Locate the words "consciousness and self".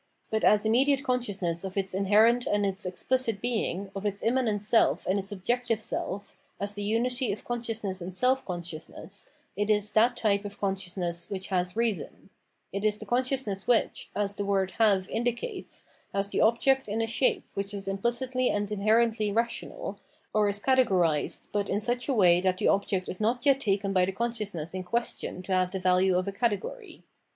7.45-8.43